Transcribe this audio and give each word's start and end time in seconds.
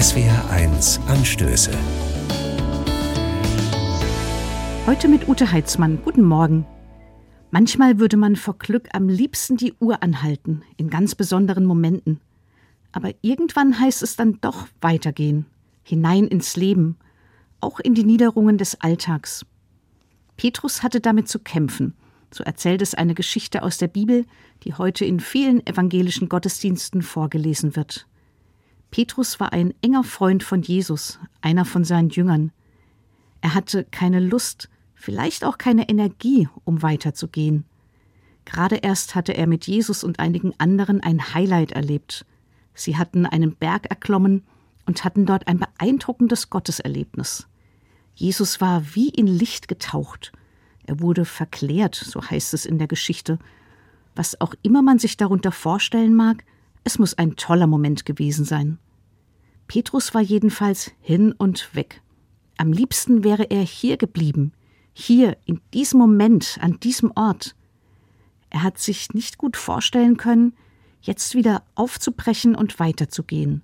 SWR1 0.00 0.98
Anstöße. 1.08 1.72
Heute 4.86 5.08
mit 5.08 5.28
Ute 5.28 5.52
Heitzmann. 5.52 6.00
Guten 6.02 6.24
Morgen. 6.24 6.64
Manchmal 7.50 7.98
würde 7.98 8.16
man 8.16 8.36
vor 8.36 8.56
Glück 8.56 8.88
am 8.94 9.10
liebsten 9.10 9.58
die 9.58 9.74
Uhr 9.78 10.02
anhalten, 10.02 10.62
in 10.78 10.88
ganz 10.88 11.14
besonderen 11.14 11.66
Momenten. 11.66 12.18
Aber 12.92 13.10
irgendwann 13.20 13.78
heißt 13.78 14.02
es 14.02 14.16
dann 14.16 14.38
doch 14.40 14.68
weitergehen, 14.80 15.44
hinein 15.82 16.28
ins 16.28 16.56
Leben, 16.56 16.96
auch 17.60 17.78
in 17.78 17.92
die 17.92 18.04
Niederungen 18.04 18.56
des 18.56 18.80
Alltags. 18.80 19.44
Petrus 20.38 20.82
hatte 20.82 21.02
damit 21.02 21.28
zu 21.28 21.40
kämpfen. 21.40 21.92
So 22.32 22.42
erzählt 22.42 22.80
es 22.80 22.94
eine 22.94 23.12
Geschichte 23.12 23.62
aus 23.62 23.76
der 23.76 23.88
Bibel, 23.88 24.24
die 24.62 24.72
heute 24.72 25.04
in 25.04 25.20
vielen 25.20 25.66
evangelischen 25.66 26.30
Gottesdiensten 26.30 27.02
vorgelesen 27.02 27.76
wird. 27.76 28.06
Petrus 28.90 29.38
war 29.38 29.52
ein 29.52 29.74
enger 29.82 30.04
Freund 30.04 30.42
von 30.42 30.62
Jesus, 30.62 31.18
einer 31.40 31.64
von 31.64 31.84
seinen 31.84 32.10
Jüngern. 32.10 32.52
Er 33.40 33.54
hatte 33.54 33.84
keine 33.84 34.20
Lust, 34.20 34.68
vielleicht 34.94 35.44
auch 35.44 35.58
keine 35.58 35.88
Energie, 35.88 36.48
um 36.64 36.82
weiterzugehen. 36.82 37.64
Gerade 38.44 38.76
erst 38.76 39.14
hatte 39.14 39.36
er 39.36 39.46
mit 39.46 39.66
Jesus 39.66 40.02
und 40.02 40.18
einigen 40.18 40.52
anderen 40.58 41.00
ein 41.02 41.34
Highlight 41.34 41.72
erlebt. 41.72 42.26
Sie 42.74 42.96
hatten 42.96 43.26
einen 43.26 43.54
Berg 43.54 43.86
erklommen 43.86 44.42
und 44.86 45.04
hatten 45.04 45.24
dort 45.24 45.46
ein 45.46 45.60
beeindruckendes 45.60 46.50
Gotteserlebnis. 46.50 47.46
Jesus 48.14 48.60
war 48.60 48.94
wie 48.94 49.08
in 49.08 49.26
Licht 49.26 49.68
getaucht. 49.68 50.32
Er 50.84 51.00
wurde 51.00 51.24
verklärt, 51.24 51.94
so 51.94 52.22
heißt 52.22 52.54
es 52.54 52.66
in 52.66 52.78
der 52.78 52.88
Geschichte. 52.88 53.38
Was 54.16 54.40
auch 54.40 54.54
immer 54.62 54.82
man 54.82 54.98
sich 54.98 55.16
darunter 55.16 55.52
vorstellen 55.52 56.14
mag, 56.14 56.44
es 56.84 56.98
muss 56.98 57.14
ein 57.14 57.36
toller 57.36 57.66
Moment 57.66 58.04
gewesen 58.04 58.44
sein. 58.44 58.78
Petrus 59.66 60.14
war 60.14 60.20
jedenfalls 60.20 60.90
hin 61.00 61.32
und 61.32 61.74
weg. 61.74 62.02
Am 62.56 62.72
liebsten 62.72 63.24
wäre 63.24 63.44
er 63.50 63.62
hier 63.62 63.96
geblieben, 63.96 64.52
hier, 64.92 65.36
in 65.44 65.60
diesem 65.72 66.00
Moment, 66.00 66.58
an 66.60 66.80
diesem 66.80 67.12
Ort. 67.14 67.54
Er 68.50 68.62
hat 68.62 68.78
sich 68.78 69.10
nicht 69.14 69.38
gut 69.38 69.56
vorstellen 69.56 70.16
können, 70.16 70.54
jetzt 71.00 71.34
wieder 71.34 71.62
aufzubrechen 71.74 72.54
und 72.54 72.80
weiterzugehen. 72.80 73.62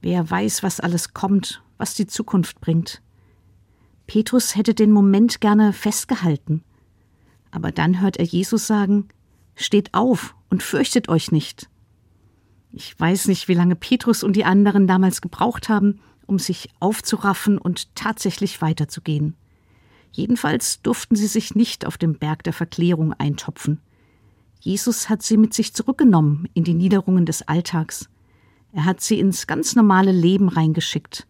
Wer 0.00 0.28
weiß, 0.28 0.62
was 0.62 0.80
alles 0.80 1.12
kommt, 1.12 1.62
was 1.76 1.94
die 1.94 2.06
Zukunft 2.06 2.60
bringt. 2.60 3.02
Petrus 4.06 4.56
hätte 4.56 4.74
den 4.74 4.90
Moment 4.90 5.40
gerne 5.40 5.72
festgehalten. 5.72 6.64
Aber 7.50 7.70
dann 7.70 8.00
hört 8.00 8.16
er 8.16 8.24
Jesus 8.24 8.66
sagen, 8.66 9.08
Steht 9.56 9.94
auf 9.94 10.34
und 10.50 10.62
fürchtet 10.62 11.08
euch 11.08 11.30
nicht. 11.30 11.68
Ich 12.76 12.98
weiß 12.98 13.28
nicht, 13.28 13.46
wie 13.46 13.54
lange 13.54 13.76
Petrus 13.76 14.24
und 14.24 14.34
die 14.34 14.44
anderen 14.44 14.88
damals 14.88 15.20
gebraucht 15.20 15.68
haben, 15.68 16.00
um 16.26 16.40
sich 16.40 16.70
aufzuraffen 16.80 17.56
und 17.56 17.94
tatsächlich 17.94 18.60
weiterzugehen. 18.60 19.36
Jedenfalls 20.10 20.82
durften 20.82 21.14
sie 21.14 21.28
sich 21.28 21.54
nicht 21.54 21.86
auf 21.86 21.98
dem 21.98 22.18
Berg 22.18 22.42
der 22.42 22.52
Verklärung 22.52 23.12
eintopfen. 23.12 23.80
Jesus 24.58 25.08
hat 25.08 25.22
sie 25.22 25.36
mit 25.36 25.54
sich 25.54 25.72
zurückgenommen 25.72 26.48
in 26.52 26.64
die 26.64 26.74
Niederungen 26.74 27.26
des 27.26 27.46
Alltags. 27.46 28.08
Er 28.72 28.84
hat 28.84 29.00
sie 29.00 29.20
ins 29.20 29.46
ganz 29.46 29.76
normale 29.76 30.10
Leben 30.10 30.48
reingeschickt. 30.48 31.28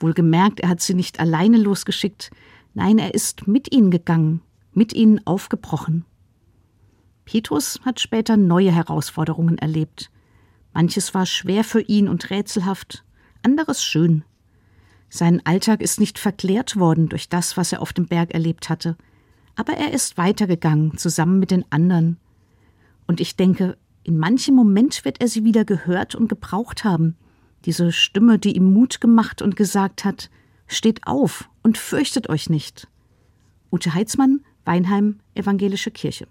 Wohlgemerkt, 0.00 0.58
er 0.58 0.68
hat 0.68 0.80
sie 0.80 0.94
nicht 0.94 1.20
alleine 1.20 1.58
losgeschickt, 1.58 2.32
nein, 2.74 2.98
er 2.98 3.14
ist 3.14 3.46
mit 3.46 3.72
ihnen 3.72 3.92
gegangen, 3.92 4.40
mit 4.72 4.92
ihnen 4.92 5.24
aufgebrochen. 5.28 6.04
Petrus 7.24 7.78
hat 7.84 8.00
später 8.00 8.36
neue 8.36 8.72
Herausforderungen 8.72 9.58
erlebt. 9.58 10.10
Manches 10.72 11.14
war 11.14 11.26
schwer 11.26 11.64
für 11.64 11.80
ihn 11.80 12.08
und 12.08 12.30
rätselhaft, 12.30 13.04
anderes 13.42 13.84
schön. 13.84 14.24
Sein 15.08 15.44
Alltag 15.44 15.82
ist 15.82 16.00
nicht 16.00 16.18
verklärt 16.18 16.76
worden 16.76 17.08
durch 17.08 17.28
das, 17.28 17.56
was 17.56 17.72
er 17.72 17.82
auf 17.82 17.92
dem 17.92 18.06
Berg 18.06 18.32
erlebt 18.32 18.68
hatte, 18.68 18.96
aber 19.54 19.74
er 19.74 19.92
ist 19.92 20.16
weitergegangen, 20.16 20.96
zusammen 20.96 21.38
mit 21.38 21.50
den 21.50 21.64
anderen. 21.70 22.16
Und 23.06 23.20
ich 23.20 23.36
denke, 23.36 23.76
in 24.04 24.16
manchem 24.16 24.54
Moment 24.54 25.04
wird 25.04 25.20
er 25.20 25.28
sie 25.28 25.44
wieder 25.44 25.64
gehört 25.64 26.14
und 26.14 26.28
gebraucht 26.28 26.84
haben, 26.84 27.16
diese 27.64 27.92
Stimme, 27.92 28.38
die 28.38 28.56
ihm 28.56 28.72
Mut 28.72 29.00
gemacht 29.00 29.42
und 29.42 29.56
gesagt 29.56 30.04
hat, 30.04 30.30
Steht 30.66 31.06
auf 31.06 31.50
und 31.62 31.76
fürchtet 31.76 32.30
euch 32.30 32.48
nicht. 32.48 32.88
Ute 33.70 33.94
Heitzmann, 33.94 34.40
Weinheim, 34.64 35.20
Evangelische 35.34 35.90
Kirche. 35.90 36.26